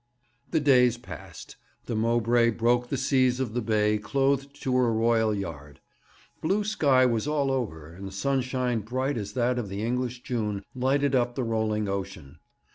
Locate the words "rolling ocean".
11.43-12.39